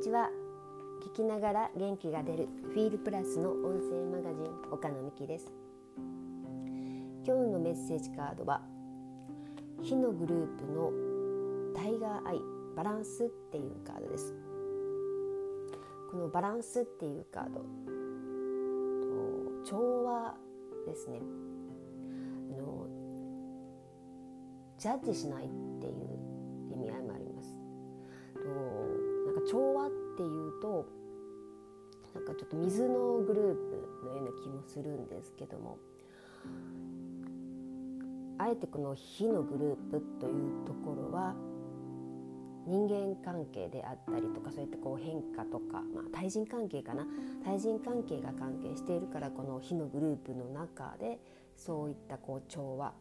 [0.00, 0.30] にちは。
[1.02, 5.52] 聞きながら元気が出るフィールプラスの音声マガジン岡野美希です。
[7.26, 8.62] 今日のメッセージカードは
[9.82, 10.90] 火のグループの
[11.76, 12.40] タイガーアイ
[12.74, 14.34] バランスっていうカードです。
[16.10, 17.60] このバランスっていうカード
[19.66, 20.34] 調和
[20.86, 21.20] ですね。
[22.56, 22.86] あの
[24.78, 25.48] ジャッジしないっ
[25.78, 25.99] ていう
[30.60, 30.86] と
[32.14, 35.78] なんかちょっと水のグループのような気もするんですけども
[38.38, 41.34] あえてこの火のグループというところは
[42.66, 47.06] 人間関係であったりとかそういったこう変化とか、まあ、対人関係かな
[47.44, 51.18] 対人関係が関係しているからこの火のグループの中で
[51.56, 52.94] そういったこう調和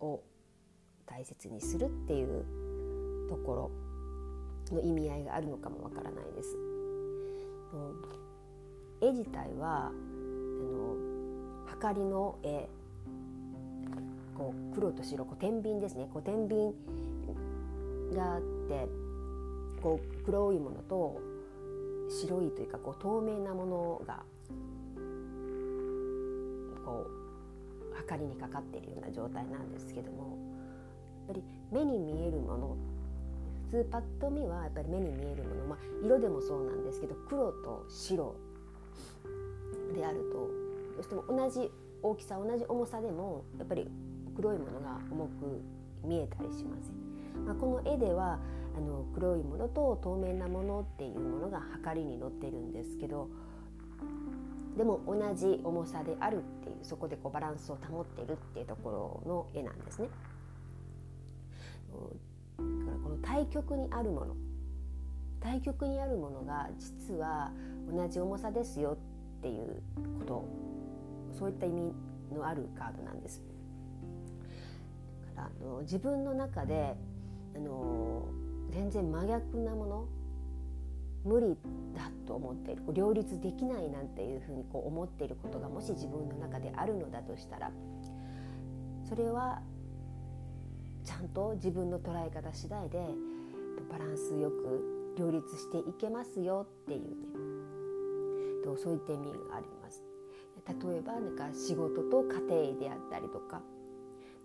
[0.00, 0.22] を
[1.06, 3.70] 大切にするっていうとこ
[4.70, 6.73] ろの意味合いがあるのかもわからないです。
[9.00, 12.68] 絵自体はあのはかりの絵。
[14.36, 16.08] こう黒と白こう天秤ですね。
[16.12, 16.74] こう天秤
[18.16, 18.88] があって
[19.80, 21.20] こう黒いものと
[22.08, 24.22] 白いというかこう透明なものが
[26.84, 27.06] こ
[27.92, 30.36] うはかりにかかっているような状態なんですけども
[31.28, 33.03] やっぱり目に見えるもの普
[33.74, 38.36] 通パッと見はやっぱり目に見えるもの、まあ、色でもそうなんですけど黒と白
[39.96, 40.38] であると
[40.94, 41.70] どうしても同じ
[42.02, 43.90] 大きさ同じ重さでもやっぱり
[44.36, 45.60] 黒いものが重く
[46.04, 48.38] 見えたりしません、まあ、この絵では
[48.76, 53.28] あの黒いものと透明なものっていうものが計りに載ってるんですけど
[54.76, 60.08] でも同じ重さであるっていうそこでこうバランスを保っているっていうところの絵なんですね。
[62.58, 64.36] だからこの対極にあるもの。
[65.40, 67.52] 対極にあるものが実は
[67.90, 68.96] 同じ重さですよ
[69.38, 69.82] っていう
[70.20, 70.44] こと。
[71.38, 71.92] そういった意味
[72.34, 73.42] のあるカードなんです。
[75.36, 76.96] だからあの自分の中で
[77.54, 78.28] あの
[78.70, 80.08] 全然真逆なもの。
[81.24, 81.56] 無理
[81.96, 82.82] だと思っている。
[82.92, 87.72] 両立できないなんていうふうにこう思っていることがもし自分の中であるのだとしたら
[89.08, 89.62] それは
[91.04, 92.98] ちゃんと自分の捉え方次第で
[93.90, 97.06] バランスよく両立していけますよっていうね
[98.82, 100.02] そういった意味があります。
[100.66, 102.40] 例えばなんか仕事と家
[102.72, 103.60] 庭であったりとか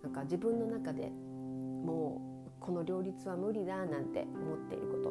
[0.02, 5.10] なんか自分の中でもうこの両立は無理だなんて思っていること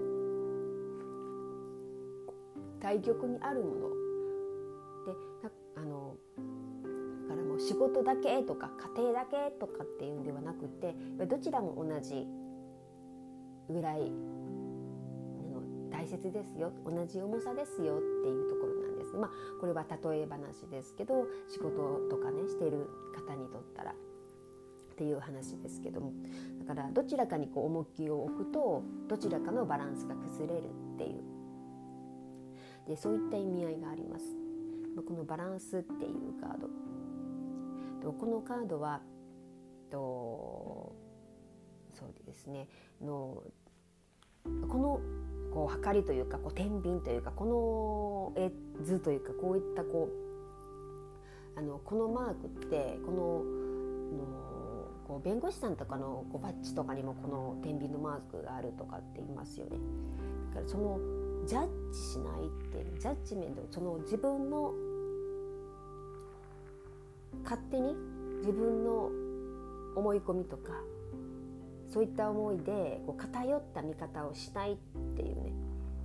[2.80, 3.99] 対極にあるもの
[7.69, 10.96] 仕事だけとか家庭だけとかっていうんではなくて
[11.28, 12.25] どちらも同じ
[13.69, 14.12] ぐらい
[15.91, 19.16] 大切ですよ同じ重さですよっていうところなんです。
[19.16, 19.31] まあ
[19.62, 23.96] これは例え話ですけど仕事とかねしてる方にとったらっ
[24.97, 26.12] ていう話ですけども。
[26.66, 30.63] だからどちらかにこう重きを置くとどちらかのバランスが崩れる
[30.96, 31.22] っていう。
[32.88, 34.25] でそういった意味合いがあります。
[35.08, 36.68] このバランスっていうカード。
[38.08, 39.02] このカードは
[39.92, 40.96] と
[41.94, 42.68] そうですね
[43.02, 43.44] の
[44.68, 45.02] この
[45.54, 48.52] こう測りというかこう天秤というかこの絵
[48.84, 50.09] 図というかこういったこ
[51.56, 53.44] うあのこのマークってこの
[54.16, 54.40] の
[55.08, 59.78] こう弁護士さんとかのこうバッジとかにもこの天秤のマークがあるとかって言いますよね。
[60.50, 61.00] だからその
[61.46, 64.74] ジャッジしないってジャッジメントその自分の
[67.44, 67.95] 勝手に
[68.40, 69.09] 自分の
[69.95, 70.73] 思い込みとか
[71.90, 74.78] そういった思いでこう偏った見方をしないっ
[75.16, 75.51] ていうね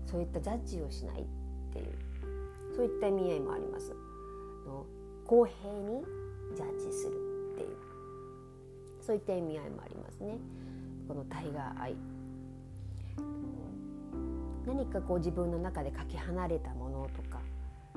[0.07, 1.25] そういったジャッジをしないっ
[1.73, 1.87] ていう
[2.75, 3.95] そういった意味合いもあります。
[4.67, 4.87] の
[5.27, 6.03] 公平に
[6.57, 7.13] ジャッジする
[7.55, 7.77] っていう
[9.01, 10.39] そういった意味合いもありますね。
[11.07, 11.97] このタイガーアイ
[14.67, 17.41] 何かこう自分の中でかけ離れたものとか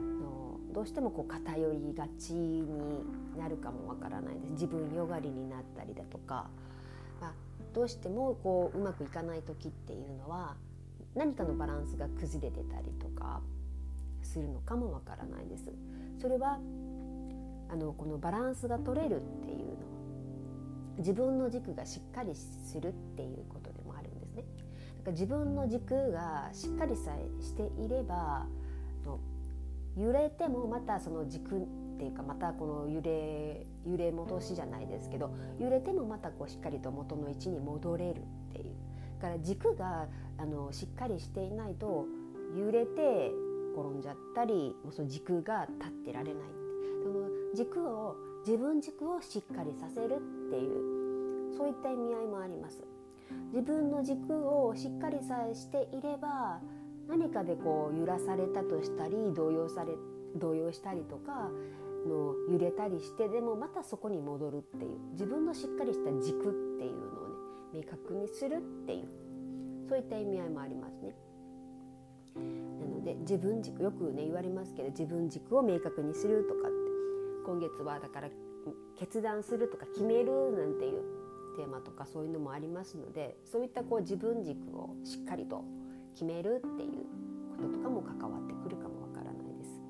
[0.02, 3.04] のどうしてもこう偏りがちに
[3.38, 6.48] なるかもわからないです自分よがりになったりだとか、
[7.22, 7.34] まあ、
[7.74, 10.56] どうしてもこううまくいかない時っていうのは
[11.16, 13.42] 何かのバランスが崩れてたりとか
[14.22, 15.72] するのかもわからないです。
[16.22, 16.60] それは
[17.70, 19.68] あのこのバランスが取れるっていうのは
[21.00, 24.44] 自分の軸がしっかりするっていうことでもあるんですね。
[25.00, 28.46] だから自分の軸がしっかりさえしていれば
[29.06, 29.20] の
[29.98, 31.62] 揺れてもまたその軸っ
[31.98, 38.76] ていうかまたこの揺れ揺れ戻しじゃないですけど揺れてもまたこうしっかりと元の位置に戻れるっていう。
[39.20, 40.08] だから軸が
[40.38, 42.06] あのしっかりしていないと
[42.56, 43.32] 揺れて
[43.76, 46.44] 転んじゃったりもうその軸が立ってられない
[47.04, 48.16] その軸を
[48.46, 52.84] 自分軸をしっかりさせるっていうそういった意味合いもあります。
[53.52, 56.62] 自分の軸をしっかりさえしていれば
[57.08, 59.94] 何かでこう揺らされたとしたり動揺され
[60.36, 61.50] 動揺したりとか
[62.08, 69.08] の揺れたりしてでもまたそこに戻るっていう自分のしっかりした軸っていうのをね明確にするっていう
[69.90, 71.16] そういった意味合いもありますね。
[72.36, 72.42] な
[72.86, 76.78] ので自分軸よくね言われますけど自分軸を明確にするとかって
[77.46, 78.30] 今月はだから
[79.00, 81.02] 決断するとか決めるなんていう
[81.58, 85.64] テーマとかそういうのもありますのでそういったこう自分軸をしっかりと
[86.18, 87.06] 決めるっていう
[87.62, 89.82] こととかも関わってくるかもわからないです。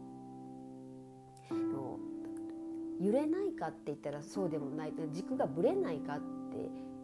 [2.99, 6.23] 揺れないかって言ったらそうでもない軸がぶれないかって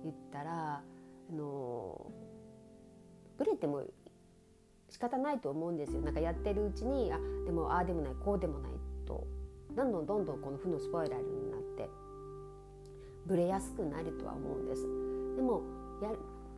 [0.04, 0.81] 言ったら
[1.31, 2.12] あの
[3.38, 3.84] ぶれても
[4.90, 8.72] 仕方ないと思うんですよなんかやってるうちにあでもああでもないこうでもない
[9.06, 9.25] と
[9.75, 11.88] どんどんどんどんこの負のスポイラルになって
[13.25, 14.81] ブレやすくなるとは思うんです。
[15.36, 15.62] でも
[16.02, 16.12] や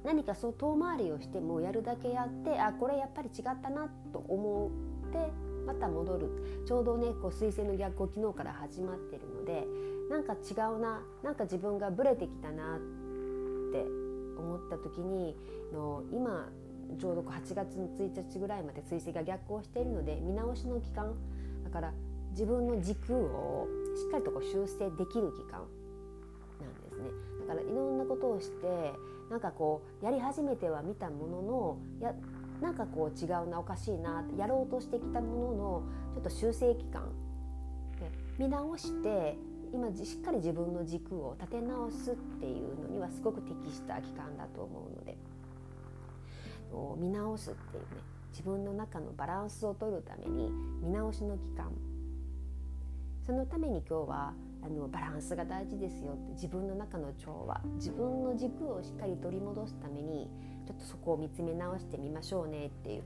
[0.06, 4.70] 何かそう遠回りをしてもやるだけやってあこれやっぱり違ったなと思
[5.10, 5.32] って
[5.66, 6.64] また戻る。
[6.68, 9.68] ちょうどねこう彗星の逆行昨日から始まってるので
[10.10, 12.80] なんか違うななんか自分がブレてきたなっ
[13.72, 13.84] て
[14.38, 15.36] 思った時に
[15.74, 16.50] の今
[17.00, 21.14] ちょうど8月の1日ぐらいまで彗星が逆行しているので見直しの期間。
[21.64, 21.94] だから
[22.32, 25.64] 自分の軸をしっかりとこう修正できる期間
[26.62, 27.10] なんですね。
[27.48, 28.94] だからいろんなことをして
[29.30, 32.14] なんかこうやり始めては見たもののや
[32.62, 35.84] なんかこう違うなおかしいなやろうとしてきたものの
[36.14, 37.04] ちょっと修正期間
[38.00, 39.38] で見直して
[39.74, 45.18] 今しっかり自分の軸を立て直すっていうのにはすごく適した期間だと思うので
[46.98, 47.88] 見直すっていうね
[48.32, 50.52] 自分の中のバランスを取るために
[50.82, 51.72] 見直しの期間。
[53.26, 54.34] そのために今日は
[54.66, 60.28] あのバランスが大事ですよって自分の中の調和自分の軸をしっかり取り戻すために
[60.66, 63.04] ちょっとそこを見つめ直してみましょうねっていう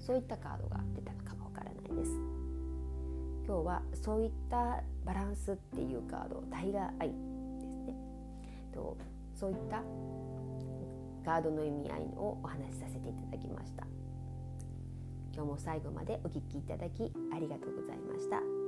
[0.00, 2.46] そういったカードが出たのかもわからないです。
[3.46, 7.10] 今日はそういったバランスっていうカードタイガーアイ
[7.60, 7.94] ですね
[8.74, 8.96] と
[9.34, 9.82] そういった
[11.24, 13.86] カードの意味合いをお話しさせていただきました
[15.32, 18.65] 今日も最後までお聴きいただきありがとうございました。